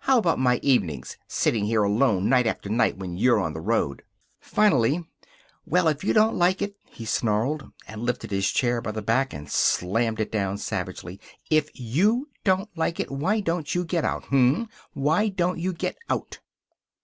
How 0.00 0.18
about 0.18 0.40
my 0.40 0.58
evenings? 0.64 1.16
Sitting 1.28 1.64
here 1.66 1.84
alone, 1.84 2.28
night 2.28 2.44
after 2.48 2.68
night, 2.68 2.96
when 2.98 3.16
you're 3.16 3.38
on 3.38 3.52
the 3.52 3.60
road." 3.60 4.02
Finally, 4.40 5.06
"Well, 5.64 5.86
if 5.86 6.02
you 6.02 6.12
don't 6.12 6.34
like 6.34 6.60
it," 6.60 6.74
he 6.90 7.04
snarled, 7.04 7.70
and 7.86 8.02
lifted 8.02 8.32
his 8.32 8.50
chair 8.50 8.80
by 8.82 8.90
the 8.90 9.00
back 9.00 9.32
and 9.32 9.48
slammed 9.48 10.18
it 10.18 10.32
down, 10.32 10.58
savagely, 10.58 11.20
"if 11.50 11.68
you 11.72 12.28
don't 12.42 12.68
like 12.76 12.98
it, 12.98 13.12
why 13.12 13.38
don't 13.38 13.76
you 13.76 13.84
get 13.84 14.04
out, 14.04 14.24
hm? 14.24 14.68
Why 14.92 15.28
don't 15.28 15.60
you 15.60 15.72
get 15.72 15.96
out?" 16.10 16.40